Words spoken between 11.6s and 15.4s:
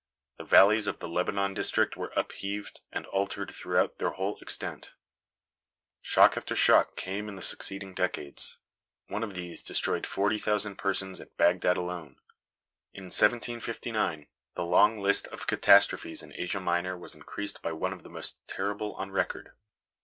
alone. In 1759, the long list